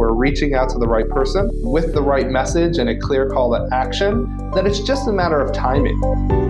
We're 0.00 0.14
reaching 0.14 0.54
out 0.54 0.70
to 0.70 0.78
the 0.78 0.88
right 0.88 1.06
person 1.10 1.50
with 1.56 1.92
the 1.92 2.00
right 2.00 2.30
message 2.30 2.78
and 2.78 2.88
a 2.88 2.98
clear 2.98 3.28
call 3.28 3.50
to 3.50 3.68
action, 3.70 4.50
then 4.54 4.66
it's 4.66 4.80
just 4.80 5.06
a 5.06 5.12
matter 5.12 5.38
of 5.38 5.52
timing. 5.52 6.49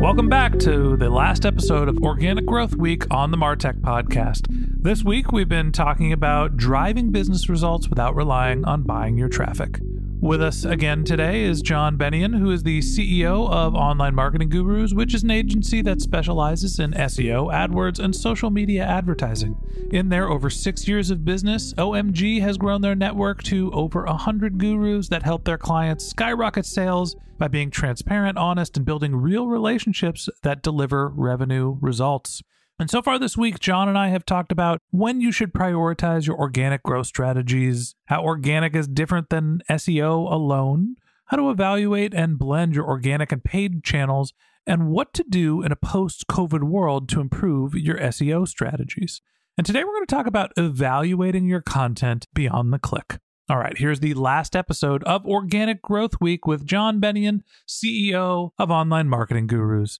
Welcome 0.00 0.28
back 0.28 0.60
to 0.60 0.96
the 0.96 1.10
last 1.10 1.44
episode 1.44 1.88
of 1.88 1.98
Organic 1.98 2.46
Growth 2.46 2.76
Week 2.76 3.04
on 3.10 3.32
the 3.32 3.36
Martech 3.36 3.80
podcast. 3.80 4.46
This 4.48 5.02
week, 5.02 5.32
we've 5.32 5.48
been 5.48 5.72
talking 5.72 6.12
about 6.12 6.56
driving 6.56 7.10
business 7.10 7.48
results 7.48 7.88
without 7.88 8.14
relying 8.14 8.64
on 8.64 8.84
buying 8.84 9.18
your 9.18 9.28
traffic. 9.28 9.80
With 10.20 10.42
us 10.42 10.64
again 10.64 11.04
today 11.04 11.44
is 11.44 11.62
John 11.62 11.96
Bennion, 11.96 12.36
who 12.36 12.50
is 12.50 12.64
the 12.64 12.80
CEO 12.80 13.48
of 13.50 13.76
Online 13.76 14.16
Marketing 14.16 14.48
Gurus, 14.48 14.92
which 14.92 15.14
is 15.14 15.22
an 15.22 15.30
agency 15.30 15.80
that 15.82 16.00
specializes 16.00 16.80
in 16.80 16.90
SEO, 16.90 17.52
AdWords, 17.54 18.00
and 18.00 18.14
social 18.14 18.50
media 18.50 18.82
advertising. 18.82 19.56
In 19.92 20.08
their 20.08 20.28
over 20.28 20.50
six 20.50 20.88
years 20.88 21.12
of 21.12 21.24
business, 21.24 21.72
OMG 21.74 22.40
has 22.40 22.58
grown 22.58 22.80
their 22.80 22.96
network 22.96 23.44
to 23.44 23.70
over 23.70 24.02
100 24.06 24.58
gurus 24.58 25.08
that 25.08 25.22
help 25.22 25.44
their 25.44 25.56
clients 25.56 26.08
skyrocket 26.08 26.66
sales 26.66 27.14
by 27.38 27.46
being 27.46 27.70
transparent, 27.70 28.36
honest, 28.36 28.76
and 28.76 28.84
building 28.84 29.14
real 29.14 29.46
relationships 29.46 30.28
that 30.42 30.62
deliver 30.62 31.08
revenue 31.10 31.78
results. 31.80 32.42
And 32.80 32.88
so 32.88 33.02
far 33.02 33.18
this 33.18 33.36
week, 33.36 33.58
John 33.58 33.88
and 33.88 33.98
I 33.98 34.08
have 34.08 34.24
talked 34.24 34.52
about 34.52 34.80
when 34.90 35.20
you 35.20 35.32
should 35.32 35.52
prioritize 35.52 36.28
your 36.28 36.38
organic 36.38 36.84
growth 36.84 37.08
strategies, 37.08 37.96
how 38.04 38.22
organic 38.22 38.76
is 38.76 38.86
different 38.86 39.30
than 39.30 39.62
SEO 39.68 40.30
alone, 40.30 40.94
how 41.26 41.38
to 41.38 41.50
evaluate 41.50 42.14
and 42.14 42.38
blend 42.38 42.76
your 42.76 42.86
organic 42.86 43.32
and 43.32 43.42
paid 43.42 43.82
channels, 43.82 44.32
and 44.64 44.90
what 44.90 45.12
to 45.14 45.24
do 45.28 45.60
in 45.60 45.72
a 45.72 45.76
post 45.76 46.28
COVID 46.28 46.62
world 46.62 47.08
to 47.08 47.20
improve 47.20 47.74
your 47.74 47.98
SEO 47.98 48.46
strategies. 48.46 49.22
And 49.56 49.66
today 49.66 49.82
we're 49.82 49.94
going 49.94 50.06
to 50.06 50.14
talk 50.14 50.28
about 50.28 50.52
evaluating 50.56 51.46
your 51.46 51.62
content 51.62 52.28
beyond 52.32 52.72
the 52.72 52.78
click. 52.78 53.18
All 53.50 53.58
right, 53.58 53.76
here's 53.76 53.98
the 53.98 54.14
last 54.14 54.54
episode 54.54 55.02
of 55.02 55.26
Organic 55.26 55.82
Growth 55.82 56.20
Week 56.20 56.46
with 56.46 56.64
John 56.64 57.00
Bennion, 57.00 57.40
CEO 57.66 58.50
of 58.56 58.70
Online 58.70 59.08
Marketing 59.08 59.48
Gurus. 59.48 59.98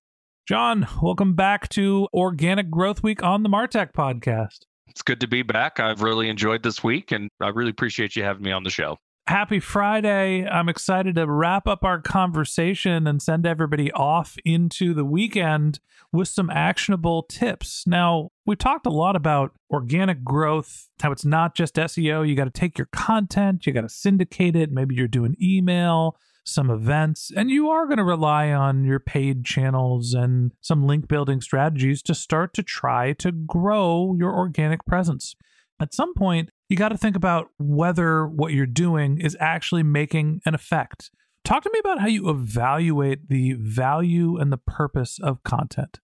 John, 0.48 0.88
welcome 1.03 1.34
back 1.34 1.69
to 1.69 2.09
Organic 2.14 2.70
Growth 2.70 3.03
Week 3.03 3.22
on 3.22 3.42
the 3.42 3.50
Martech 3.50 3.92
podcast. 3.92 4.60
It's 4.86 5.03
good 5.03 5.20
to 5.20 5.26
be 5.26 5.42
back. 5.42 5.78
I've 5.78 6.00
really 6.00 6.31
enjoyed 6.31 6.62
this 6.62 6.82
week 6.82 7.12
and 7.12 7.28
I 7.38 7.48
really 7.48 7.69
appreciate 7.69 8.16
you 8.16 8.22
having 8.22 8.44
me 8.44 8.53
on 8.53 8.62
the 8.62 8.70
show. 8.70 8.97
Happy 9.26 9.60
Friday. 9.60 10.48
I'm 10.48 10.70
excited 10.70 11.16
to 11.16 11.26
wrap 11.26 11.69
up 11.69 11.84
our 11.84 12.00
conversation 12.00 13.06
and 13.06 13.20
send 13.20 13.47
everybody 13.47 13.92
off 13.92 14.38
into 14.42 14.94
the 14.94 15.04
weekend 15.04 15.81
with 16.14 16.28
some 16.28 16.48
actionable 16.48 17.25
tips. 17.25 17.87
Now, 17.87 18.31
we've 18.47 18.56
talked 18.56 18.87
a 18.87 18.91
lot 18.91 19.16
about 19.16 19.53
organic 19.70 20.25
growth, 20.25 20.88
how 21.03 21.12
it's 21.12 21.26
not 21.26 21.54
just 21.54 21.75
SEO. 21.75 22.26
You 22.26 22.34
got 22.34 22.44
to 22.44 22.50
take 22.50 22.78
your 22.78 22.88
content, 22.91 23.66
you 23.66 23.75
got 23.75 23.82
to 23.82 23.91
syndicate 23.91 24.56
it. 24.56 24.72
Maybe 24.72 24.94
you're 24.94 25.08
doing 25.08 25.37
email, 25.42 26.16
some 26.48 26.70
events, 26.70 27.31
and 27.34 27.50
you 27.50 27.69
are 27.69 27.86
going 27.86 27.98
to 27.98 28.04
rely 28.04 28.50
on 28.50 28.84
your 28.84 28.98
paid 28.98 29.44
channels 29.44 30.14
and 30.14 30.53
some 30.60 30.86
link 30.86 31.09
building 31.09 31.41
strategies 31.41 32.03
to 32.03 32.14
start 32.14 32.54
to 32.54 32.62
try 32.62 33.12
to 33.14 33.32
grow 33.32 34.14
your 34.19 34.34
organic 34.34 34.84
presence. 34.84 35.34
At 35.81 35.94
some 35.94 36.14
point, 36.14 36.50
you 36.69 36.76
got 36.76 36.88
to 36.88 36.98
think 36.98 37.16
about 37.16 37.50
whether 37.58 38.26
what 38.26 38.53
you're 38.53 38.66
doing 38.66 39.20
is 39.20 39.37
actually 39.38 39.82
making 39.82 40.41
an 40.44 40.54
effect. 40.54 41.10
Talk 41.44 41.62
to 41.62 41.70
me 41.72 41.78
about 41.78 42.00
how 42.00 42.08
you 42.08 42.28
evaluate 42.28 43.28
the 43.28 43.53
value 43.54 44.37
and 44.37 44.53
the 44.53 44.58
purpose 44.58 45.19
of 45.22 45.42
content. 45.44 46.00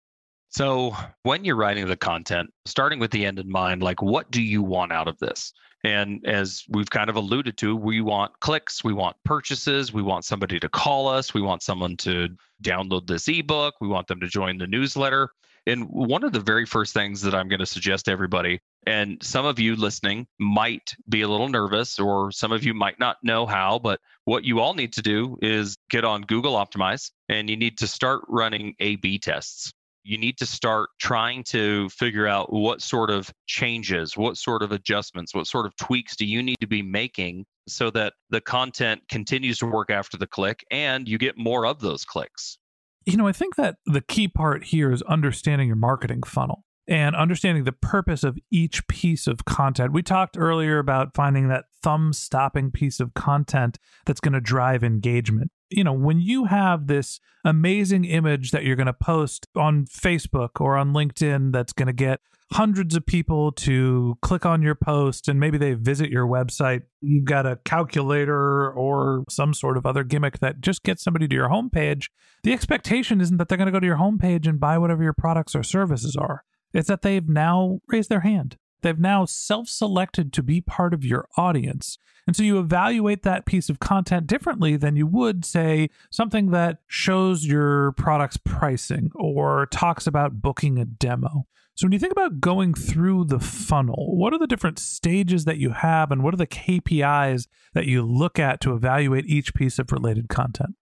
So, 0.54 0.96
when 1.24 1.44
you're 1.46 1.56
writing 1.56 1.88
the 1.88 1.98
content, 1.98 2.54
starting 2.66 3.00
with 3.00 3.10
the 3.10 3.26
end 3.26 3.40
in 3.40 3.50
mind, 3.50 3.82
like 3.82 4.04
what 4.04 4.30
do 4.30 4.40
you 4.40 4.62
want 4.62 4.92
out 4.92 5.08
of 5.08 5.18
this? 5.18 5.52
And 5.84 6.24
as 6.28 6.64
we've 6.70 6.92
kind 6.92 7.10
of 7.10 7.16
alluded 7.16 7.58
to, 7.58 7.76
we 7.76 8.02
want 8.02 8.40
clicks, 8.40 8.84
we 8.84 8.94
want 8.94 9.16
purchases, 9.26 9.92
we 9.92 10.04
want 10.04 10.26
somebody 10.26 10.60
to 10.60 10.70
call 10.70 11.08
us, 11.08 11.34
we 11.34 11.42
want 11.42 11.64
someone 11.64 11.98
to 11.98 12.30
download 12.62 13.08
this 13.08 13.28
ebook, 13.28 13.74
we 13.82 13.88
want 13.88 14.06
them 14.06 14.20
to 14.20 14.28
join 14.28 14.60
the 14.60 14.68
newsletter. 14.68 15.32
And 15.66 15.88
one 15.90 16.24
of 16.24 16.34
the 16.34 16.40
very 16.40 16.68
first 16.68 16.94
things 16.94 17.24
that 17.24 17.34
I'm 17.34 17.48
going 17.48 17.60
to 17.60 17.66
suggest 17.66 18.06
to 18.06 18.12
everybody, 18.12 18.60
and 18.86 19.18
some 19.24 19.48
of 19.48 19.58
you 19.58 19.76
listening 19.76 20.28
might 20.40 20.94
be 21.10 21.22
a 21.22 21.28
little 21.28 21.50
nervous, 21.50 21.98
or 21.98 22.32
some 22.32 22.52
of 22.52 22.64
you 22.64 22.76
might 22.76 23.00
not 23.00 23.18
know 23.24 23.48
how, 23.48 23.80
but 23.80 24.00
what 24.26 24.44
you 24.44 24.60
all 24.60 24.76
need 24.76 24.94
to 24.94 25.02
do 25.02 25.36
is 25.42 25.78
get 25.90 26.06
on 26.06 26.22
Google 26.22 26.54
Optimize 26.54 27.10
and 27.28 27.50
you 27.50 27.58
need 27.58 27.80
to 27.80 27.88
start 27.88 28.22
running 28.28 28.76
A 28.80 28.98
B 28.98 29.18
tests 29.18 29.74
you 30.04 30.18
need 30.18 30.38
to 30.38 30.46
start 30.46 30.90
trying 31.00 31.44
to 31.44 31.90
figure 31.90 32.28
out 32.28 32.52
what 32.52 32.82
sort 32.82 33.10
of 33.10 33.32
changes, 33.48 34.18
what 34.18 34.38
sort 34.38 34.62
of 34.62 34.72
adjustments, 34.72 35.34
what 35.34 35.48
sort 35.48 35.66
of 35.66 35.76
tweaks 35.78 36.16
do 36.16 36.26
you 36.26 36.44
need 36.44 36.58
to 36.62 36.68
be 36.68 36.82
making 36.82 37.46
so 37.68 37.90
that 37.92 38.14
the 38.30 38.42
content 38.42 39.02
continues 39.10 39.58
to 39.60 39.66
work 39.66 39.90
after 39.90 40.18
the 40.18 40.28
click 40.28 40.66
and 40.70 41.08
you 41.08 41.18
get 41.18 41.38
more 41.38 41.66
of 41.66 41.80
those 41.80 42.04
clicks. 42.04 42.58
You 43.06 43.18
know, 43.18 43.28
I 43.28 43.32
think 43.32 43.56
that 43.56 43.78
the 43.86 44.02
key 44.02 44.28
part 44.28 44.66
here 44.66 44.92
is 44.92 45.02
understanding 45.04 45.68
your 45.68 45.76
marketing 45.76 46.24
funnel 46.24 46.64
and 46.88 47.16
understanding 47.16 47.64
the 47.64 47.72
purpose 47.72 48.24
of 48.24 48.38
each 48.52 48.86
piece 48.88 49.28
of 49.28 49.46
content. 49.46 49.94
We 49.94 50.04
talked 50.04 50.38
earlier 50.38 50.80
about 50.80 51.16
finding 51.16 51.48
that 51.48 51.66
thumb 51.82 52.14
stopping 52.14 52.72
piece 52.72 53.00
of 53.00 53.14
content 53.14 53.78
that's 54.06 54.20
going 54.20 54.34
to 54.34 54.42
drive 54.42 54.84
engagement 54.84 55.52
you 55.76 55.84
know, 55.84 55.94
when 55.94 56.20
you 56.20 56.46
have 56.46 56.88
this 56.88 57.20
amazing 57.44 58.06
image 58.06 58.52
that 58.52 58.64
you're 58.64 58.76
going 58.76 58.88
to 58.88 58.94
post 58.94 59.48
on 59.56 59.86
Facebook 59.86 60.60
or 60.60 60.78
on 60.78 60.94
LinkedIn 60.94 61.52
that's 61.52 61.74
going 61.74 61.88
to 61.88 61.94
get 61.94 62.20
hundreds 62.52 62.96
of 62.96 63.06
people 63.06 63.52
to 63.52 64.16
click 64.22 64.46
on 64.46 64.62
your 64.62 64.76
post 64.76 65.28
and 65.28 65.40
maybe 65.40 65.58
they 65.58 65.74
visit 65.74 66.10
your 66.10 66.28
website, 66.28 66.82
you've 67.02 67.26
got 67.26 67.46
a 67.46 67.58
calculator 67.66 68.72
or 68.72 69.24
some 69.30 69.54
sort 69.54 69.78
of 69.78 69.86
other 69.86 70.04
gimmick 70.04 70.40
that 70.40 70.62
just 70.62 70.84
gets 70.84 71.04
somebody 71.04 71.28
to 71.28 71.36
your 71.36 71.50
homepage. 71.50 72.10
The 72.44 72.54
expectation 72.54 73.22
isn't 73.22 73.38
that 73.38 73.48
they're 73.48 73.58
going 73.58 73.68
to 73.68 73.72
go 73.72 73.80
to 73.80 73.88
your 73.88 73.98
homepage 73.98 74.48
and 74.48 74.60
buy 74.60 74.78
whatever 74.78 75.04
your 75.04 75.14
products 75.14 75.56
or 75.56 75.64
services 75.64 76.16
are. 76.16 76.44
It's 76.74 76.88
that 76.88 77.02
they've 77.02 77.28
now 77.28 77.80
raised 77.88 78.10
their 78.10 78.22
hand. 78.22 78.58
They've 78.84 79.00
now 79.00 79.26
self 79.26 79.68
selected 79.68 80.32
to 80.34 80.44
be 80.44 80.62
part 80.62 80.94
of 80.94 81.04
your 81.04 81.28
audience. 81.38 81.98
And 82.26 82.36
so 82.36 82.44
you 82.44 82.60
evaluate 82.60 83.24
that 83.24 83.46
piece 83.46 83.70
of 83.70 83.80
content 83.80 84.28
differently 84.28 84.78
than 84.78 84.96
you 84.96 85.08
would, 85.08 85.44
say, 85.44 85.90
something 86.10 86.52
that 86.52 86.80
shows 86.88 87.46
your 87.46 87.92
product's 87.94 88.38
pricing 88.38 89.12
or 89.16 89.66
talks 89.66 90.08
about 90.08 90.42
booking 90.42 90.78
a 90.78 90.86
demo. 90.86 91.48
So 91.76 91.86
when 91.86 91.92
you 91.92 92.00
think 92.00 92.12
about 92.12 92.40
going 92.40 92.76
through 92.76 93.26
the 93.26 93.40
funnel, 93.40 94.16
what 94.16 94.32
are 94.32 94.38
the 94.38 94.48
different 94.48 94.78
stages 94.78 95.46
that 95.46 95.58
you 95.58 95.72
have 95.72 96.12
and 96.12 96.24
what 96.24 96.34
are 96.34 96.38
the 96.38 96.48
KPIs 96.48 97.48
that 97.74 97.88
you 97.88 98.04
look 98.04 98.38
at 98.38 98.62
to 98.62 98.74
evaluate 98.74 99.26
each 99.26 99.54
piece 99.56 99.80
of 99.80 99.92
related 99.92 100.30
content? 100.30 100.76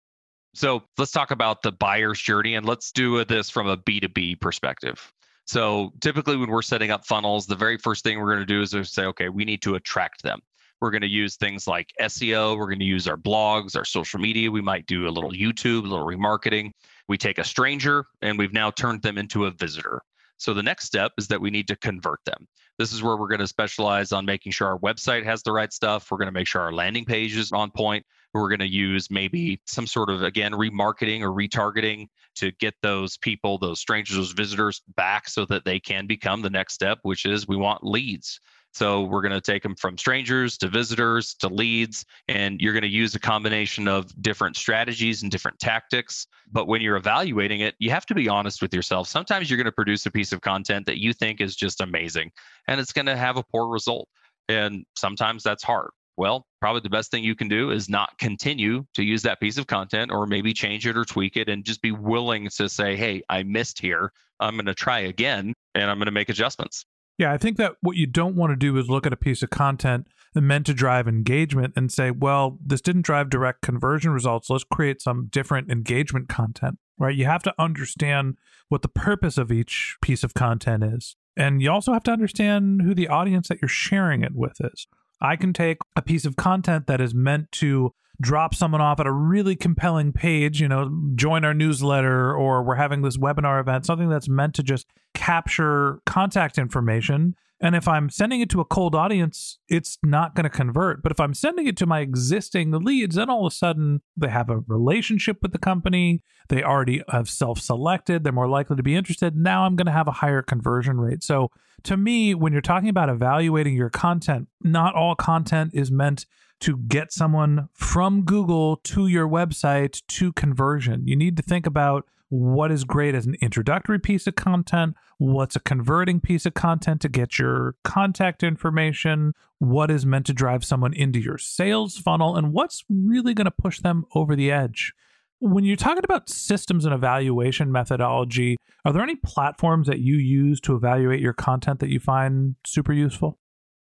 So 0.55 0.83
let's 0.97 1.13
talk 1.13 1.31
about 1.31 1.63
the 1.63 1.73
buyer's 1.73 2.19
journey 2.19 2.55
and 2.55 2.67
let's 2.67 2.91
do 2.91 3.23
this 3.25 3.51
from 3.51 3.69
a 3.69 3.77
B2B 3.77 4.41
perspective. 4.41 5.13
So 5.49 5.95
typically, 6.03 6.37
when 6.37 6.51
we're 6.51 6.61
setting 6.61 6.91
up 6.91 7.07
funnels, 7.07 7.47
the 7.47 7.57
very 7.57 7.79
first 7.79 8.05
thing 8.05 8.19
we're 8.19 8.35
going 8.35 8.41
to 8.41 8.45
do 8.45 8.61
is 8.61 8.93
say, 8.93 9.07
okay, 9.07 9.31
we 9.31 9.47
need 9.47 9.63
to 9.63 9.77
attract 9.77 10.23
them. 10.23 10.41
We're 10.83 10.91
going 10.91 11.01
to 11.01 11.09
use 11.09 11.37
things 11.37 11.67
like 11.67 11.91
SEO. 11.99 12.59
We're 12.59 12.67
going 12.67 12.81
to 12.81 12.85
use 12.85 13.09
our 13.09 13.17
blogs, 13.17 13.75
our 13.75 13.87
social 13.87 14.21
media. 14.21 14.51
We 14.51 14.61
might 14.61 14.85
do 14.85 15.09
a 15.09 15.11
little 15.11 15.33
YouTube, 15.33 15.85
a 15.85 15.89
little 15.89 16.05
remarketing. 16.05 16.73
We 17.09 17.17
take 17.17 17.39
a 17.39 17.45
stranger 17.45 18.05
and 18.21 18.39
we've 18.39 18.53
now 18.53 18.71
turned 18.71 19.01
them 19.01 19.17
into 19.17 19.47
a 19.47 19.51
visitor. 19.51 20.03
So 20.37 20.53
the 20.53 20.63
next 20.63 20.85
step 20.85 21.13
is 21.17 21.29
that 21.29 21.41
we 21.41 21.51
need 21.51 21.67
to 21.69 21.77
convert 21.77 22.21
them. 22.27 22.47
This 22.79 22.93
is 22.93 23.03
where 23.03 23.17
we're 23.17 23.29
going 23.29 23.41
to 23.41 23.47
specialize 23.47 24.13
on 24.13 24.27
making 24.27 24.53
sure 24.53 24.69
our 24.69 24.79
website 24.79 25.25
has 25.25 25.43
the 25.43 25.53
right 25.53 25.73
stuff. 25.73 26.11
We're 26.11 26.19
going 26.19 26.27
to 26.27 26.33
make 26.33 26.47
sure 26.47 26.61
our 26.61 26.73
landing 26.73 27.07
page 27.07 27.37
is 27.37 27.53
on 27.53 27.71
point. 27.71 28.05
We're 28.35 28.49
going 28.49 28.61
to 28.61 28.69
use 28.69 29.11
maybe 29.11 29.61
some 29.67 29.87
sort 29.87 30.11
of, 30.11 30.23
again, 30.23 30.53
remarketing 30.53 31.23
or 31.23 31.31
retargeting 31.31 32.07
to 32.39 32.53
get 32.53 32.75
those 32.83 33.17
people, 33.17 33.59
those 33.59 33.81
strangers, 33.81 34.17
those 34.17 34.33
visitors 34.33 34.83
back 34.97 35.29
so 35.29 35.45
that 35.47 35.65
they 35.65 35.79
can 35.79 36.07
become 36.07 36.43
the 36.43 36.51
next 36.51 36.75
step, 36.75 36.99
which 37.03 37.27
is 37.27 37.47
we 37.47 37.57
want 37.57 37.85
leads. 37.85 38.41
So 38.73 39.03
we're 39.03 39.23
going 39.23 39.33
to 39.33 39.41
take 39.41 39.63
them 39.63 39.75
from 39.75 39.97
strangers 39.97 40.59
to 40.59 40.69
visitors 40.69 41.35
to 41.41 41.49
leads, 41.49 42.05
and 42.29 42.61
you're 42.61 42.75
going 42.75 42.83
to 42.83 42.89
use 42.89 43.15
a 43.15 43.19
combination 43.19 43.89
of 43.89 44.11
different 44.23 44.57
strategies 44.57 45.23
and 45.23 45.33
different 45.33 45.59
tactics. 45.59 46.27
But 46.53 46.69
when 46.69 46.81
you're 46.81 46.97
evaluating 46.97 47.61
it, 47.61 47.75
you 47.79 47.91
have 47.91 48.07
to 48.07 48.15
be 48.15 48.29
honest 48.29 48.63
with 48.63 48.75
yourself. 48.75 49.09
Sometimes 49.09 49.51
you're 49.51 49.57
going 49.57 49.65
to 49.65 49.73
produce 49.73 50.07
a 50.07 50.11
piece 50.11 50.33
of 50.33 50.43
content 50.43 50.87
that 50.87 50.99
you 50.99 51.13
think 51.13 51.41
is 51.41 51.57
just 51.57 51.81
amazing, 51.81 52.31
and 52.69 52.81
it's 52.81 52.93
going 52.93 53.07
to 53.07 53.17
have 53.17 53.37
a 53.37 53.43
poor 53.43 53.69
result. 53.69 54.09
And 54.49 54.85
sometimes 54.97 55.43
that's 55.43 55.65
hard. 55.65 55.91
Well, 56.19 56.49
probably 56.61 56.81
the 56.81 56.91
best 56.91 57.13
thing 57.13 57.23
you 57.23 57.37
can 57.37 57.47
do 57.47 57.71
is 57.71 57.89
not 57.89 58.19
continue 58.19 58.85
to 58.95 59.05
use 59.05 59.23
that 59.23 59.39
piece 59.39 59.57
of 59.57 59.69
content 59.69 60.11
or 60.11 60.27
maybe 60.27 60.53
change 60.53 60.85
it 60.85 60.97
or 60.97 61.05
tweak 61.05 61.37
it 61.37 61.49
and 61.49 61.65
just 61.65 61.81
be 61.81 61.93
willing 61.93 62.49
to 62.57 62.69
say, 62.69 62.97
hey, 62.97 63.23
I 63.29 63.45
missed 63.45 63.81
here. 63.81 64.13
I'm 64.41 64.57
going 64.57 64.67
to 64.67 64.75
try 64.75 64.99
again 64.99 65.55
and 65.77 65.89
I'm 65.89 65.97
going 65.99 66.07
to 66.07 66.13
make 66.13 66.29
adjustments. 66.29 66.85
Yeah, 67.19 67.33
I 67.33 67.39
think 67.39 67.57
that 67.59 67.77
what 67.83 67.97
you 67.97 68.07
don't 68.07 68.35
want 68.35 68.51
to 68.51 68.57
do 68.57 68.77
is 68.79 68.91
look 68.91 69.07
at 69.07 69.13
a 69.13 69.17
piece 69.17 69.45
of 69.45 69.51
content 69.51 70.09
meant 70.35 70.67
to 70.67 70.75
drive 70.75 71.07
engagement 71.07 71.75
and 71.77 71.91
say, 71.91 72.11
well, 72.11 72.59
this 72.65 72.81
didn't 72.81 73.03
drive 73.03 73.31
direct 73.31 73.63
conversion 73.63 74.11
results. 74.11 74.51
Let's 74.51 74.65
create 74.65 75.01
some 75.01 75.29
different 75.31 75.71
engagement 75.71 76.29
content, 76.29 76.79
right? 76.99 77.15
You 77.15 77.27
have 77.27 77.43
to 77.45 77.55
understand 77.61 78.39
what 78.69 78.83
the 78.83 78.89
purpose 78.89 79.39
of 79.39 79.53
each 79.53 79.97
piece 80.03 80.25
of 80.25 80.35
content 80.35 80.83
is. 80.83 81.17
And 81.37 81.63
you 81.63 81.71
also 81.71 81.93
have 81.93 82.03
to 82.05 82.13
understand 82.13 82.83
who 82.83 82.95
the 82.95 83.09
audience 83.09 83.49
that 83.49 83.59
you're 83.63 83.69
sharing 83.69 84.23
it 84.23 84.35
with 84.35 84.57
is. 84.61 84.89
I 85.21 85.37
can 85.37 85.53
take 85.53 85.79
a 85.97 86.03
piece 86.03 86.25
of 86.25 86.37
content 86.37 86.87
that 86.87 87.01
is 87.01 87.15
meant 87.15 87.51
to 87.53 87.93
drop 88.21 88.55
someone 88.55 88.81
off 88.81 89.01
at 89.01 89.07
a 89.07 89.13
really 89.13 89.55
compelling 89.55 90.13
page, 90.13 90.61
you 90.61 90.69
know, 90.69 90.91
join 91.15 91.45
our 91.45 91.55
newsletter 91.55 92.35
or 92.35 92.63
we're 92.63 92.75
having 92.75 93.03
this 93.03 93.17
webinar 93.17 93.61
event, 93.61 93.87
something 93.87 94.09
that's 94.09 94.29
meant 94.29 94.55
to 94.55 94.63
just 94.63 94.87
capture 95.15 96.01
contact 96.05 96.59
information. 96.59 97.35
And 97.61 97.75
if 97.75 97.89
I'm 97.89 98.09
sending 98.09 98.41
it 98.41 98.51
to 98.51 98.61
a 98.61 98.65
cold 98.65 98.95
audience, 98.95 99.59
it's 99.69 99.99
not 100.05 100.37
going 100.37 100.45
to 100.45 100.51
convert. 100.51 101.03
But 101.03 101.11
if 101.11 101.19
I'm 101.19 101.35
sending 101.35 101.67
it 101.67 101.77
to 101.79 101.87
my 101.87 102.01
existing 102.01 102.71
leads, 102.71 103.17
then 103.17 103.29
all 103.29 103.47
of 103.47 103.53
a 103.53 103.55
sudden 103.55 104.01
they 104.17 104.29
have 104.29 104.49
a 104.49 104.61
relationship 104.69 105.39
with 105.43 105.53
the 105.53 105.59
company. 105.59 106.23
They 106.49 106.63
already 106.63 107.03
have 107.09 107.29
self 107.29 107.61
selected. 107.61 108.23
They're 108.23 108.33
more 108.33 108.49
likely 108.49 108.77
to 108.77 108.83
be 108.83 108.95
interested. 108.95 109.37
Now 109.37 109.65
I'm 109.65 109.75
going 109.75 109.87
to 109.87 109.93
have 109.93 110.07
a 110.07 110.13
higher 110.13 110.43
conversion 110.43 111.01
rate. 111.01 111.25
So 111.25 111.51
to 111.85 111.97
me, 111.97 112.35
when 112.35 112.53
you're 112.53 112.63
talking 112.63 112.89
about 112.89 113.09
evaluating 113.09 113.75
your 113.75 113.91
content, 113.91 114.49
not 114.63 114.95
all 114.95 115.15
content 115.15 115.73
is 115.75 115.91
meant 115.91 116.27
to 116.61 116.77
get 116.77 117.13
someone 117.13 117.69
from 117.73 118.23
Google 118.23 118.77
to 118.77 119.07
your 119.07 119.29
website 119.29 120.03
to 120.09 120.33
conversion. 120.33 121.07
You 121.07 121.17
need 121.17 121.37
to 121.37 121.43
think 121.43 121.67
about 121.67 122.05
what 122.31 122.71
is 122.71 122.85
great 122.85 123.15
as 123.15 123.27
an 123.27 123.37
introductory 123.41 123.99
piece 123.99 124.27
of 124.27 124.35
content, 124.35 124.95
what's 125.17 125.57
a 125.57 125.61
converting 125.61 126.21
piece 126.21 126.45
of 126.45 126.55
content 126.55 127.01
to 127.01 127.09
get 127.09 127.39
your 127.39 127.77
contact 127.85 128.43
information, 128.43 129.33
what 129.59 129.91
is 129.91 130.05
meant 130.05 130.27
to 130.27 130.33
drive 130.33 130.65
someone 130.65 130.93
into 130.93 131.21
your 131.21 131.39
sales 131.39 131.97
funnel, 131.97 132.37
and 132.37 132.53
what's 132.53 132.85
really 132.91 133.35
going 133.35 133.47
to 133.47 133.51
push 133.51 133.81
them 133.81 134.05
over 134.15 134.37
the 134.37 134.51
edge. 134.51 134.93
When 135.41 135.65
you're 135.65 135.77
talking 135.77 136.03
about 136.03 136.29
systems 136.29 136.85
and 136.85 136.93
evaluation 136.93 137.71
methodology, 137.71 138.57
are 138.85 138.93
there 138.93 139.03
any 139.03 139.15
platforms 139.15 139.87
that 139.87 140.01
you 140.01 140.17
use 140.17 140.61
to 140.63 140.75
evaluate 140.75 141.21
your 141.21 141.33
content 141.33 141.79
that 141.81 141.91
you 141.91 142.01
find 142.01 142.57
super 142.67 142.93
useful? 142.93 143.39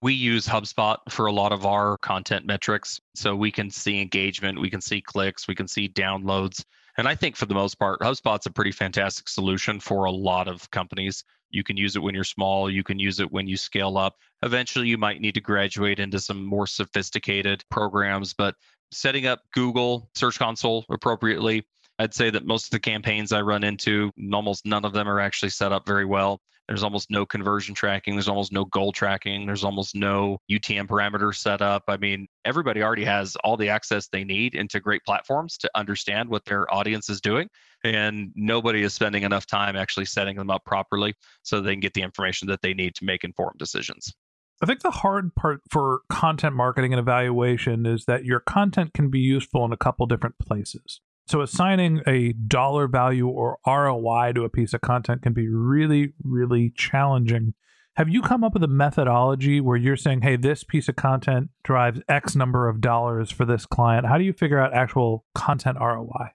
we 0.04 0.12
use 0.12 0.46
HubSpot 0.46 0.98
for 1.08 1.24
a 1.24 1.32
lot 1.32 1.50
of 1.50 1.64
our 1.64 1.96
content 1.96 2.44
metrics. 2.44 3.00
So 3.14 3.34
we 3.34 3.50
can 3.50 3.70
see 3.70 4.02
engagement, 4.02 4.60
we 4.60 4.68
can 4.68 4.82
see 4.82 5.00
clicks, 5.00 5.48
we 5.48 5.54
can 5.54 5.66
see 5.66 5.88
downloads. 5.88 6.62
And 6.98 7.08
I 7.08 7.14
think 7.14 7.36
for 7.36 7.46
the 7.46 7.54
most 7.54 7.78
part, 7.78 8.00
HubSpot's 8.00 8.44
a 8.44 8.50
pretty 8.50 8.70
fantastic 8.70 9.28
solution 9.28 9.80
for 9.80 10.04
a 10.04 10.10
lot 10.10 10.46
of 10.46 10.70
companies. 10.70 11.24
You 11.48 11.64
can 11.64 11.78
use 11.78 11.96
it 11.96 12.02
when 12.02 12.14
you're 12.14 12.22
small, 12.22 12.68
you 12.68 12.84
can 12.84 12.98
use 12.98 13.18
it 13.18 13.32
when 13.32 13.48
you 13.48 13.56
scale 13.56 13.96
up. 13.96 14.16
Eventually, 14.42 14.88
you 14.88 14.98
might 14.98 15.22
need 15.22 15.36
to 15.36 15.40
graduate 15.40 15.98
into 15.98 16.20
some 16.20 16.44
more 16.44 16.66
sophisticated 16.66 17.64
programs, 17.70 18.34
but 18.34 18.56
setting 18.94 19.26
up 19.26 19.41
Google 19.52 20.08
Search 20.14 20.38
Console 20.38 20.85
appropriately, 20.91 21.67
I'd 21.99 22.14
say 22.14 22.31
that 22.31 22.46
most 22.46 22.67
of 22.67 22.70
the 22.70 22.81
campaigns 22.81 23.32
I 23.32 23.41
run 23.41 23.64
into, 23.64 24.11
almost 24.32 24.67
none 24.67 24.85
of 24.85 24.93
them 24.93 25.08
are 25.08 25.20
actually 25.20 25.50
set 25.50 25.73
up 25.73 25.87
very 25.87 26.05
well. 26.05 26.41
There's 26.67 26.82
almost 26.82 27.11
no 27.11 27.26
conversion 27.26 27.75
tracking. 27.75 28.14
There's 28.14 28.29
almost 28.29 28.50
no 28.50 28.64
goal 28.64 28.91
tracking. 28.91 29.44
There's 29.44 29.64
almost 29.64 29.94
no 29.94 30.38
UTM 30.50 30.87
parameters 30.87 31.37
set 31.37 31.61
up. 31.61 31.85
I 31.88 31.99
mean, 31.99 32.26
everybody 32.46 32.82
already 32.82 33.05
has 33.05 33.37
all 33.44 33.56
the 33.56 33.69
access 33.69 34.08
they 34.08 34.25
need 34.25 34.55
into 34.55 34.81
great 34.81 35.05
platforms 35.05 35.58
to 35.58 35.70
understand 35.75 36.31
what 36.31 36.44
their 36.46 36.73
audience 36.73 37.11
is 37.11 37.20
doing. 37.20 37.49
And 37.85 38.32
nobody 38.35 38.82
is 38.82 38.94
spending 38.94 39.25
enough 39.25 39.46
time 39.46 39.76
actually 39.76 40.06
setting 40.06 40.37
them 40.37 40.50
up 40.50 40.64
properly 40.64 41.14
so 41.43 41.61
they 41.61 41.75
can 41.75 41.81
get 41.81 41.93
the 41.93 42.02
information 42.02 42.49
that 42.49 42.62
they 42.62 42.73
need 42.73 42.94
to 42.94 43.05
make 43.05 43.25
informed 43.25 43.58
decisions. 43.58 44.14
I 44.62 44.66
think 44.66 44.80
the 44.80 44.90
hard 44.90 45.34
part 45.34 45.60
for 45.70 46.02
content 46.08 46.54
marketing 46.54 46.92
and 46.92 47.00
evaluation 47.00 47.86
is 47.86 48.04
that 48.06 48.24
your 48.24 48.40
content 48.40 48.94
can 48.94 49.10
be 49.10 49.18
useful 49.18 49.64
in 49.64 49.72
a 49.72 49.76
couple 49.76 50.06
different 50.06 50.38
places. 50.38 51.00
So 51.26 51.40
assigning 51.40 52.02
a 52.06 52.32
dollar 52.32 52.86
value 52.86 53.28
or 53.28 53.58
ROI 53.66 54.32
to 54.34 54.44
a 54.44 54.50
piece 54.50 54.74
of 54.74 54.82
content 54.82 55.22
can 55.22 55.32
be 55.32 55.48
really, 55.48 56.12
really 56.22 56.70
challenging. 56.76 57.54
Have 57.96 58.08
you 58.08 58.22
come 58.22 58.44
up 58.44 58.54
with 58.54 58.62
a 58.62 58.68
methodology 58.68 59.60
where 59.60 59.76
you're 59.76 59.96
saying, 59.96 60.22
hey, 60.22 60.36
this 60.36 60.64
piece 60.64 60.88
of 60.88 60.96
content 60.96 61.50
drives 61.62 62.00
X 62.08 62.34
number 62.36 62.68
of 62.68 62.80
dollars 62.80 63.30
for 63.30 63.44
this 63.44 63.66
client? 63.66 64.06
How 64.06 64.18
do 64.18 64.24
you 64.24 64.32
figure 64.32 64.58
out 64.58 64.74
actual 64.74 65.24
content 65.34 65.78
ROI? 65.80 66.32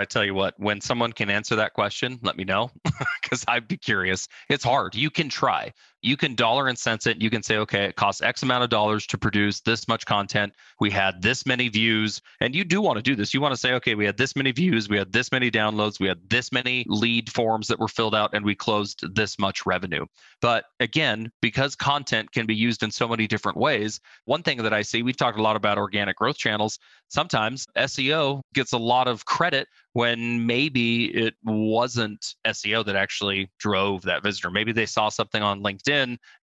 I 0.00 0.06
tell 0.06 0.24
you 0.24 0.32
what, 0.32 0.54
when 0.58 0.80
someone 0.80 1.12
can 1.12 1.28
answer 1.28 1.56
that 1.56 1.74
question, 1.74 2.18
let 2.22 2.36
me 2.36 2.44
know 2.44 2.70
because 3.22 3.44
I'd 3.46 3.68
be 3.68 3.76
curious. 3.76 4.28
It's 4.48 4.64
hard. 4.64 4.94
You 4.94 5.10
can 5.10 5.28
try. 5.28 5.72
You 6.02 6.16
can 6.16 6.34
dollar 6.34 6.68
and 6.68 6.78
cents 6.78 7.06
it. 7.06 7.20
You 7.20 7.30
can 7.30 7.42
say, 7.42 7.56
okay, 7.58 7.84
it 7.84 7.96
costs 7.96 8.22
X 8.22 8.42
amount 8.42 8.64
of 8.64 8.70
dollars 8.70 9.06
to 9.08 9.18
produce 9.18 9.60
this 9.60 9.86
much 9.88 10.06
content. 10.06 10.54
We 10.80 10.90
had 10.90 11.20
this 11.20 11.46
many 11.46 11.68
views. 11.68 12.20
And 12.40 12.54
you 12.54 12.64
do 12.64 12.80
want 12.80 12.96
to 12.96 13.02
do 13.02 13.14
this. 13.14 13.34
You 13.34 13.40
want 13.40 13.52
to 13.52 13.60
say, 13.60 13.72
okay, 13.74 13.94
we 13.94 14.06
had 14.06 14.16
this 14.16 14.34
many 14.36 14.52
views. 14.52 14.88
We 14.88 14.96
had 14.96 15.12
this 15.12 15.30
many 15.32 15.50
downloads. 15.50 16.00
We 16.00 16.08
had 16.08 16.18
this 16.28 16.52
many 16.52 16.84
lead 16.88 17.30
forms 17.30 17.68
that 17.68 17.78
were 17.78 17.88
filled 17.88 18.14
out, 18.14 18.30
and 18.32 18.44
we 18.44 18.54
closed 18.54 19.14
this 19.14 19.38
much 19.38 19.66
revenue. 19.66 20.06
But 20.40 20.64
again, 20.80 21.30
because 21.42 21.74
content 21.74 22.32
can 22.32 22.46
be 22.46 22.54
used 22.54 22.82
in 22.82 22.90
so 22.90 23.06
many 23.06 23.26
different 23.26 23.58
ways, 23.58 24.00
one 24.24 24.42
thing 24.42 24.62
that 24.62 24.72
I 24.72 24.82
see, 24.82 25.02
we've 25.02 25.16
talked 25.16 25.38
a 25.38 25.42
lot 25.42 25.56
about 25.56 25.78
organic 25.78 26.16
growth 26.16 26.38
channels. 26.38 26.78
Sometimes 27.08 27.66
SEO 27.76 28.40
gets 28.54 28.72
a 28.72 28.78
lot 28.78 29.08
of 29.08 29.24
credit 29.24 29.68
when 29.92 30.46
maybe 30.46 31.06
it 31.06 31.34
wasn't 31.44 32.34
SEO 32.46 32.84
that 32.86 32.94
actually 32.94 33.50
drove 33.58 34.02
that 34.02 34.22
visitor. 34.22 34.50
Maybe 34.50 34.72
they 34.72 34.86
saw 34.86 35.08
something 35.08 35.42
on 35.42 35.62
LinkedIn, 35.62 35.89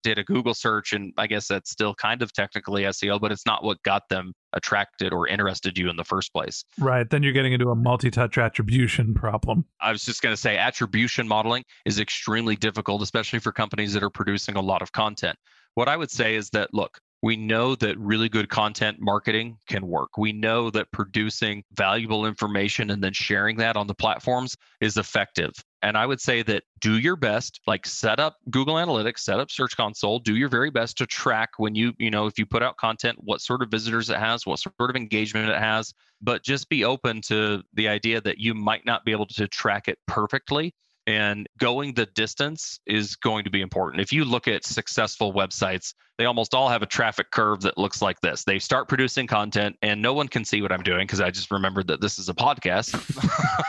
did 0.04 0.20
a 0.20 0.24
Google 0.24 0.54
search, 0.54 0.94
and 0.94 1.14
I 1.18 1.28
guess 1.28 1.48
that's 1.48 1.72
still 1.72 1.94
kind 1.94 2.22
of 2.22 2.34
technically 2.34 2.84
SEO, 2.84 3.20
but 3.20 3.32
it's 3.32 3.46
not 3.46 3.64
what 3.64 3.82
got 3.84 4.04
them 4.10 4.34
attracted 4.54 5.14
or 5.14 5.28
interested 5.28 5.78
you 5.78 5.90
in 5.90 5.96
the 5.96 6.04
first 6.04 6.34
place. 6.34 6.64
Right. 6.80 7.10
Then 7.10 7.24
you're 7.24 7.34
getting 7.34 7.54
into 7.54 7.70
a 7.70 7.76
multi 7.76 8.10
touch 8.10 8.38
attribution 8.38 9.14
problem. 9.14 9.66
I 9.82 9.92
was 9.92 10.04
just 10.04 10.22
going 10.22 10.34
to 10.34 10.42
say 10.42 10.58
attribution 10.58 11.28
modeling 11.28 11.64
is 11.86 12.00
extremely 12.00 12.56
difficult, 12.56 13.02
especially 13.02 13.40
for 13.40 13.52
companies 13.52 13.94
that 13.94 14.04
are 14.04 14.10
producing 14.10 14.56
a 14.56 14.62
lot 14.62 14.82
of 14.82 14.92
content. 14.92 15.38
What 15.76 15.88
I 15.88 15.98
would 15.98 16.12
say 16.12 16.36
is 16.36 16.50
that, 16.52 16.74
look, 16.74 16.98
we 17.24 17.36
know 17.36 17.76
that 17.76 17.98
really 17.98 18.30
good 18.30 18.50
content 18.50 18.98
marketing 19.00 19.58
can 19.68 19.88
work. 19.88 20.18
We 20.18 20.34
know 20.34 20.70
that 20.72 20.92
producing 20.92 21.64
valuable 21.74 22.26
information 22.26 22.92
and 22.92 23.04
then 23.04 23.14
sharing 23.14 23.58
that 23.58 23.76
on 23.76 23.88
the 23.88 23.96
platforms 23.96 24.56
is 24.82 24.98
effective. 24.98 25.52
And 25.82 25.98
I 25.98 26.06
would 26.06 26.20
say 26.20 26.42
that 26.44 26.64
do 26.80 26.98
your 26.98 27.16
best, 27.16 27.62
like 27.68 27.86
set 27.86 28.20
up 28.20 28.38
Google 28.50 28.76
Analytics, 28.76 29.20
set 29.20 29.40
up 29.40 29.52
Search 29.52 29.78
Console, 29.78 30.20
do 30.20 30.36
your 30.36 30.50
very 30.50 30.72
best 30.72 30.98
to 30.98 31.06
track 31.06 31.52
when 31.58 31.76
you, 31.76 31.94
you 32.00 32.10
know, 32.10 32.26
if 32.26 32.40
you 32.40 32.46
put 32.46 32.64
out 32.64 32.78
content, 32.78 33.18
what 33.24 33.42
sort 33.42 33.62
of 33.62 33.70
visitors 33.70 34.10
it 34.10 34.18
has, 34.18 34.46
what 34.46 34.60
sort 34.60 34.74
of 34.80 34.96
engagement 34.96 35.50
it 35.50 35.60
has, 35.60 35.94
but 36.22 36.44
just 36.44 36.68
be 36.70 36.84
open 36.84 37.22
to 37.22 37.62
the 37.74 37.88
idea 37.88 38.20
that 38.22 38.40
you 38.40 38.56
might 38.56 38.86
not 38.86 39.06
be 39.06 39.12
able 39.12 39.28
to 39.28 39.48
track 39.48 39.88
it 39.88 40.00
perfectly 40.08 40.74
And 41.08 41.48
going 41.58 41.94
the 41.94 42.06
distance 42.06 42.82
is 42.86 43.16
going 43.16 43.46
to 43.46 43.50
be 43.50 43.62
important. 43.62 44.02
If 44.02 44.12
you 44.12 44.26
look 44.26 44.48
at 44.48 44.66
successful 44.66 45.34
websites, 45.34 45.94
they 46.18 46.26
almost 46.26 46.54
all 46.54 46.68
have 46.68 46.82
a 46.82 46.86
traffic 46.86 47.32
curve 47.32 47.62
that 47.62 47.78
looks 47.78 48.02
like 48.02 48.20
this. 48.20 48.44
They 48.44 48.60
start 48.60 48.90
producing 48.90 49.26
content 49.26 49.78
and 49.82 50.02
no 50.02 50.14
one 50.14 50.28
can 50.28 50.44
see 50.44 50.62
what 50.62 50.72
I'm 50.74 50.84
doing 50.84 51.06
because 51.06 51.22
I 51.22 51.32
just 51.32 51.50
remembered 51.50 51.88
that 51.88 52.02
this 52.02 52.20
is 52.20 52.28
a 52.28 52.34
podcast. 52.34 52.94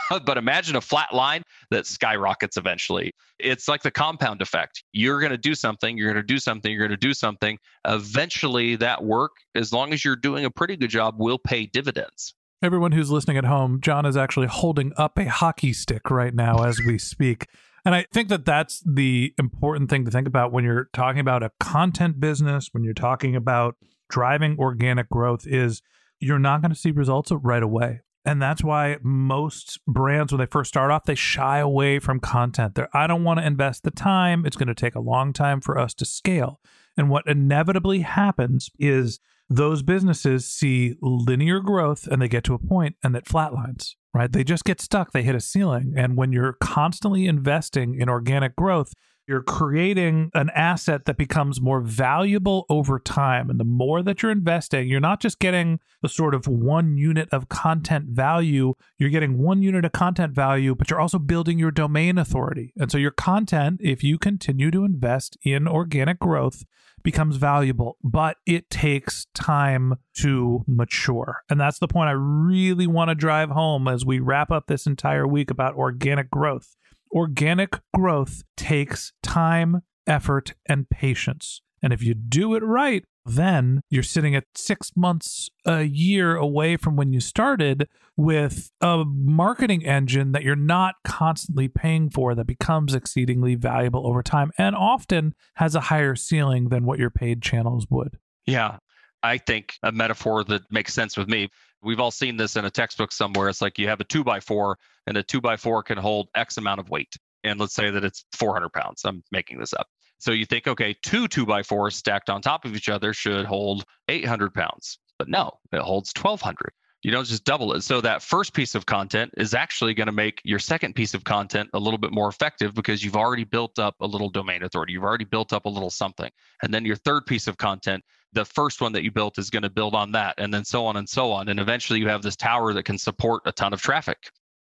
but 0.25 0.37
imagine 0.37 0.75
a 0.75 0.81
flat 0.81 1.13
line 1.13 1.43
that 1.71 1.85
skyrockets 1.85 2.57
eventually. 2.57 3.13
It's 3.39 3.69
like 3.69 3.83
the 3.83 3.91
compound 3.91 4.41
effect. 4.41 4.83
You're 4.91 5.21
going 5.21 5.31
to 5.31 5.37
do 5.37 5.55
something, 5.55 5.97
you're 5.97 6.11
going 6.11 6.21
to 6.21 6.27
do 6.27 6.39
something, 6.39 6.71
you're 6.71 6.85
going 6.85 6.91
to 6.91 7.07
do 7.07 7.13
something. 7.13 7.57
Eventually, 7.87 8.75
that 8.77 9.01
work, 9.01 9.31
as 9.55 9.71
long 9.71 9.93
as 9.93 10.03
you're 10.03 10.17
doing 10.17 10.43
a 10.43 10.51
pretty 10.51 10.75
good 10.75 10.89
job, 10.89 11.15
will 11.17 11.39
pay 11.39 11.67
dividends. 11.67 12.33
Everyone 12.61 12.91
who's 12.91 13.09
listening 13.09 13.37
at 13.37 13.45
home, 13.45 13.79
John 13.79 14.05
is 14.05 14.17
actually 14.17 14.47
holding 14.47 14.91
up 14.97 15.17
a 15.17 15.29
hockey 15.29 15.71
stick 15.71 16.11
right 16.11 16.35
now 16.35 16.63
as 16.63 16.81
we 16.81 16.97
speak. 16.97 17.47
And 17.85 17.95
I 17.95 18.05
think 18.11 18.27
that 18.27 18.43
that's 18.43 18.83
the 18.85 19.33
important 19.39 19.89
thing 19.89 20.03
to 20.03 20.11
think 20.11 20.27
about 20.27 20.51
when 20.51 20.65
you're 20.65 20.89
talking 20.91 21.21
about 21.21 21.41
a 21.41 21.51
content 21.61 22.19
business, 22.19 22.67
when 22.73 22.83
you're 22.83 22.93
talking 22.93 23.33
about 23.33 23.77
driving 24.09 24.57
organic 24.59 25.09
growth 25.09 25.47
is 25.47 25.81
you're 26.19 26.37
not 26.37 26.61
going 26.61 26.71
to 26.71 26.77
see 26.77 26.91
results 26.91 27.31
right 27.31 27.63
away. 27.63 28.01
And 28.25 28.41
that's 28.41 28.61
why 28.61 28.97
most 29.01 29.79
brands, 29.87 30.33
when 30.33 30.39
they 30.39 30.45
first 30.45 30.67
start 30.67 30.91
off, 30.91 31.05
they 31.05 31.15
shy 31.15 31.59
away 31.59 31.99
from 31.99 32.19
content. 32.19 32.75
They're, 32.75 32.89
I 32.93 33.07
don't 33.07 33.23
want 33.23 33.39
to 33.39 33.45
invest 33.45 33.83
the 33.83 33.91
time. 33.91 34.45
It's 34.45 34.57
going 34.57 34.67
to 34.67 34.75
take 34.75 34.95
a 34.95 34.99
long 34.99 35.31
time 35.31 35.61
for 35.61 35.79
us 35.79 35.93
to 35.93 36.05
scale. 36.05 36.59
And 36.99 37.09
what 37.09 37.25
inevitably 37.27 38.01
happens 38.01 38.69
is 38.77 39.21
those 39.49 39.81
businesses 39.81 40.45
see 40.45 40.95
linear 41.01 41.61
growth 41.61 42.05
and 42.05 42.21
they 42.21 42.27
get 42.27 42.43
to 42.43 42.53
a 42.53 42.59
point 42.59 42.97
and 43.01 43.15
that 43.15 43.23
flatlines, 43.23 43.95
right? 44.13 44.29
They 44.29 44.43
just 44.43 44.65
get 44.65 44.81
stuck, 44.81 45.13
they 45.13 45.23
hit 45.23 45.33
a 45.33 45.39
ceiling. 45.39 45.93
And 45.95 46.17
when 46.17 46.33
you're 46.33 46.57
constantly 46.59 47.25
investing 47.25 47.95
in 47.99 48.09
organic 48.09 48.53
growth, 48.57 48.93
you're 49.29 49.43
creating 49.43 50.29
an 50.33 50.49
asset 50.55 51.05
that 51.05 51.15
becomes 51.15 51.61
more 51.61 51.79
valuable 51.81 52.65
over 52.67 52.99
time. 52.99 53.49
And 53.49 53.59
the 53.59 53.63
more 53.63 54.01
that 54.01 54.21
you're 54.21 54.31
investing, 54.31 54.89
you're 54.89 54.99
not 54.99 55.21
just 55.21 55.39
getting 55.39 55.79
the 56.01 56.09
sort 56.09 56.35
of 56.35 56.47
one 56.47 56.97
unit 56.97 57.29
of 57.31 57.47
content 57.47 58.07
value, 58.09 58.73
you're 58.97 59.11
getting 59.11 59.37
one 59.37 59.61
unit 59.61 59.85
of 59.85 59.91
content 59.91 60.33
value, 60.33 60.75
but 60.75 60.89
you're 60.89 60.99
also 60.99 61.19
building 61.19 61.59
your 61.59 61.71
domain 61.71 62.17
authority. 62.17 62.73
And 62.75 62.91
so 62.91 62.97
your 62.97 63.11
content, 63.11 63.79
if 63.81 64.03
you 64.03 64.17
continue 64.17 64.69
to 64.71 64.83
invest 64.83 65.37
in 65.43 65.67
organic 65.67 66.19
growth, 66.19 66.65
becomes 67.09 67.37
valuable, 67.37 67.97
but 68.03 68.37
it 68.45 68.69
takes 68.69 69.25
time 69.33 69.95
to 70.15 70.63
mature. 70.67 71.41
And 71.49 71.59
that's 71.59 71.79
the 71.79 71.87
point 71.87 72.07
I 72.07 72.11
really 72.11 72.85
want 72.85 73.09
to 73.09 73.15
drive 73.15 73.49
home 73.49 73.87
as 73.87 74.05
we 74.05 74.19
wrap 74.19 74.51
up 74.51 74.67
this 74.67 74.85
entire 74.85 75.25
week 75.27 75.49
about 75.49 75.73
organic 75.73 76.29
growth. 76.29 76.75
Organic 77.11 77.79
growth 77.95 78.43
takes 78.55 79.11
time, 79.23 79.81
effort, 80.05 80.53
and 80.67 80.87
patience. 80.87 81.63
And 81.81 81.91
if 81.91 82.03
you 82.03 82.13
do 82.13 82.53
it 82.53 82.61
right, 82.61 83.03
then 83.25 83.81
you're 83.89 84.03
sitting 84.03 84.35
at 84.35 84.45
six 84.55 84.91
months, 84.95 85.49
a 85.65 85.83
year 85.83 86.35
away 86.35 86.77
from 86.77 86.95
when 86.95 87.13
you 87.13 87.19
started 87.19 87.87
with 88.17 88.71
a 88.81 89.03
marketing 89.05 89.85
engine 89.85 90.33
that 90.33 90.43
you're 90.43 90.55
not 90.55 90.95
constantly 91.05 91.67
paying 91.67 92.09
for 92.09 92.35
that 92.35 92.47
becomes 92.47 92.93
exceedingly 92.93 93.55
valuable 93.55 94.05
over 94.05 94.21
time 94.21 94.51
and 94.57 94.75
often 94.75 95.33
has 95.55 95.75
a 95.75 95.81
higher 95.81 96.15
ceiling 96.15 96.69
than 96.69 96.85
what 96.85 96.99
your 96.99 97.09
paid 97.09 97.41
channels 97.41 97.87
would. 97.89 98.17
Yeah. 98.45 98.77
I 99.23 99.37
think 99.37 99.75
a 99.83 99.91
metaphor 99.91 100.43
that 100.45 100.61
makes 100.71 100.93
sense 100.93 101.17
with 101.17 101.27
me. 101.27 101.49
We've 101.81 101.99
all 101.99 102.11
seen 102.11 102.37
this 102.37 102.55
in 102.55 102.65
a 102.65 102.69
textbook 102.69 103.11
somewhere. 103.11 103.49
It's 103.49 103.61
like 103.61 103.77
you 103.77 103.87
have 103.87 103.99
a 103.99 104.05
two 104.05 104.23
by 104.23 104.39
four, 104.39 104.77
and 105.07 105.17
a 105.17 105.23
two 105.23 105.41
by 105.41 105.55
four 105.55 105.83
can 105.83 105.97
hold 105.97 106.29
X 106.35 106.57
amount 106.57 106.79
of 106.79 106.89
weight. 106.89 107.15
And 107.43 107.59
let's 107.59 107.73
say 107.73 107.89
that 107.89 108.03
it's 108.03 108.25
400 108.33 108.69
pounds. 108.69 109.01
I'm 109.05 109.23
making 109.31 109.59
this 109.59 109.73
up. 109.73 109.87
So 110.19 110.31
you 110.31 110.45
think, 110.45 110.67
okay, 110.67 110.95
two 111.01 111.27
two 111.27 111.45
by 111.45 111.63
fours 111.63 111.95
stacked 111.95 112.29
on 112.29 112.41
top 112.41 112.65
of 112.65 112.75
each 112.75 112.89
other 112.89 113.13
should 113.13 113.45
hold 113.45 113.85
800 114.07 114.53
pounds. 114.53 114.99
But 115.17 115.29
no, 115.29 115.59
it 115.71 115.81
holds 115.81 116.13
1200. 116.15 116.71
You 117.01 117.11
don't 117.11 117.25
just 117.25 117.45
double 117.45 117.73
it. 117.73 117.81
So 117.81 118.01
that 118.01 118.21
first 118.21 118.53
piece 118.53 118.75
of 118.75 118.85
content 118.85 119.33
is 119.37 119.53
actually 119.53 119.93
going 119.93 120.07
to 120.07 120.13
make 120.13 120.41
your 120.43 120.59
second 120.59 120.95
piece 120.95 121.13
of 121.13 121.23
content 121.23 121.69
a 121.73 121.79
little 121.79 121.97
bit 121.97 122.11
more 122.11 122.27
effective 122.27 122.73
because 122.73 123.03
you've 123.03 123.15
already 123.15 123.45
built 123.45 123.79
up 123.79 123.95
a 124.01 124.05
little 124.05 124.29
domain 124.29 124.63
authority. 124.63 124.93
You've 124.93 125.03
already 125.03 125.23
built 125.23 125.53
up 125.53 125.63
a 125.65 125.69
little 125.69 125.89
something. 125.89 126.29
And 126.61 126.73
then 126.73 126.83
your 126.83 126.97
third 126.97 127.25
piece 127.25 127.47
of 127.47 127.57
content, 127.57 128.03
the 128.33 128.43
first 128.43 128.81
one 128.81 128.91
that 128.91 129.03
you 129.03 129.11
built 129.11 129.39
is 129.39 129.49
going 129.49 129.63
to 129.63 129.69
build 129.69 129.95
on 129.95 130.11
that, 130.11 130.35
and 130.37 130.53
then 130.53 130.65
so 130.65 130.85
on 130.85 130.97
and 130.97 131.07
so 131.07 131.31
on. 131.31 131.47
And 131.47 131.59
eventually 131.59 131.99
you 131.99 132.09
have 132.09 132.21
this 132.21 132.35
tower 132.35 132.73
that 132.73 132.83
can 132.83 132.97
support 132.97 133.43
a 133.45 133.51
ton 133.53 133.73
of 133.73 133.81
traffic. 133.81 134.17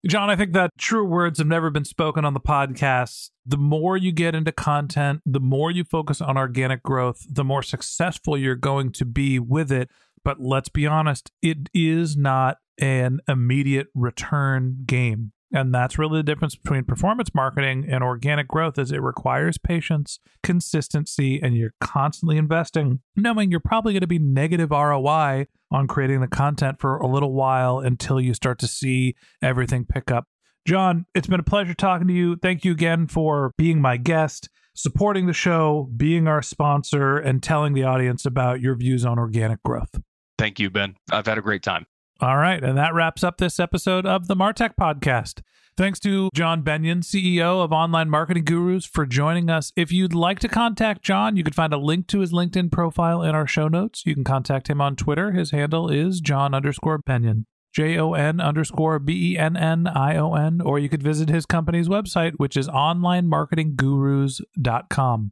John, 0.07 0.29
I 0.29 0.37
think 0.37 0.53
that 0.53 0.77
true 0.77 1.03
words 1.03 1.39
have 1.39 1.47
never 1.47 1.69
been 1.69 1.83
spoken 1.83 2.23
on 2.23 2.33
the 2.33 2.39
podcast. 2.39 3.31
The 3.45 3.57
more 3.57 3.97
you 3.97 4.13
get 4.13 4.33
into 4.33 4.53
content, 4.53 5.21
the 5.25 5.41
more 5.41 5.71
you 5.71 5.83
focus 5.83 6.21
on 6.21 6.37
organic 6.37 6.81
growth, 6.83 7.25
the 7.29 7.43
more 7.43 7.61
successful 7.61 8.37
you're 8.37 8.55
going 8.55 8.93
to 8.93 9.03
be 9.03 9.39
with 9.39 9.73
it. 9.73 9.89
But 10.23 10.39
let's 10.39 10.69
be 10.69 10.87
honest, 10.87 11.31
it 11.41 11.69
is 11.73 12.15
not 12.15 12.57
an 12.77 13.19
immediate 13.27 13.87
return 13.93 14.83
game. 14.85 15.33
And 15.51 15.73
that's 15.73 15.97
really 15.97 16.19
the 16.19 16.23
difference 16.23 16.55
between 16.55 16.83
performance 16.83 17.33
marketing 17.33 17.87
and 17.89 18.03
organic 18.03 18.47
growth 18.47 18.77
is 18.77 18.91
it 18.91 19.01
requires 19.01 19.57
patience, 19.57 20.19
consistency, 20.43 21.41
and 21.41 21.57
you're 21.57 21.73
constantly 21.81 22.37
investing, 22.37 22.99
knowing 23.15 23.49
you're 23.49 23.59
probably 23.59 23.93
going 23.93 24.01
to 24.01 24.07
be 24.07 24.19
negative 24.19 24.69
ROI 24.69 25.47
on 25.71 25.87
creating 25.87 26.21
the 26.21 26.27
content 26.27 26.79
for 26.79 26.97
a 26.97 27.07
little 27.07 27.33
while 27.33 27.79
until 27.79 28.21
you 28.21 28.33
start 28.33 28.59
to 28.59 28.67
see 28.67 29.15
everything 29.41 29.85
pick 29.85 30.11
up. 30.11 30.25
John, 30.67 31.05
it's 31.15 31.27
been 31.27 31.39
a 31.39 31.43
pleasure 31.43 31.73
talking 31.73 32.07
to 32.07 32.13
you. 32.13 32.35
Thank 32.35 32.63
you 32.63 32.71
again 32.71 33.07
for 33.07 33.53
being 33.57 33.81
my 33.81 33.97
guest, 33.97 34.49
supporting 34.75 35.25
the 35.25 35.33
show, 35.33 35.89
being 35.97 36.27
our 36.27 36.43
sponsor, 36.43 37.17
and 37.17 37.41
telling 37.41 37.73
the 37.73 37.83
audience 37.83 38.25
about 38.25 38.61
your 38.61 38.75
views 38.75 39.03
on 39.03 39.17
organic 39.17 39.63
growth. 39.63 39.99
Thank 40.37 40.59
you, 40.59 40.69
Ben. 40.69 40.95
I've 41.11 41.25
had 41.25 41.37
a 41.37 41.41
great 41.41 41.63
time. 41.63 41.85
All 42.21 42.37
right. 42.37 42.61
And 42.61 42.77
that 42.77 42.93
wraps 42.93 43.23
up 43.23 43.37
this 43.37 43.59
episode 43.59 44.05
of 44.05 44.27
the 44.27 44.35
Martech 44.35 44.71
Podcast. 44.79 45.41
Thanks 45.77 45.99
to 46.01 46.29
John 46.33 46.61
Bennion, 46.61 47.01
CEO 47.01 47.63
of 47.63 47.71
Online 47.71 48.09
Marketing 48.09 48.43
Gurus, 48.43 48.85
for 48.85 49.05
joining 49.05 49.49
us. 49.49 49.71
If 49.77 49.93
you'd 49.93 50.13
like 50.13 50.39
to 50.39 50.49
contact 50.49 51.01
John, 51.01 51.37
you 51.37 51.43
can 51.45 51.53
find 51.53 51.71
a 51.71 51.77
link 51.77 52.07
to 52.07 52.19
his 52.19 52.33
LinkedIn 52.33 52.69
profile 52.69 53.23
in 53.23 53.33
our 53.33 53.47
show 53.47 53.69
notes. 53.69 54.03
You 54.05 54.13
can 54.13 54.25
contact 54.25 54.69
him 54.69 54.81
on 54.81 54.97
Twitter. 54.97 55.31
His 55.31 55.51
handle 55.51 55.87
is 55.87 56.19
John 56.19 56.53
underscore 56.53 56.99
Bennion. 56.99 57.45
J 57.73 57.97
O 57.97 58.11
N 58.13 58.41
underscore 58.41 58.99
B 58.99 59.31
E 59.31 59.37
N 59.37 59.55
N 59.55 59.87
I 59.87 60.17
O 60.17 60.33
N, 60.33 60.59
or 60.59 60.79
you 60.79 60.89
could 60.89 61.03
visit 61.03 61.29
his 61.29 61.45
company's 61.45 61.87
website, 61.87 62.33
which 62.35 62.57
is 62.57 62.67
onlinemarketinggurus.com. 62.67 65.31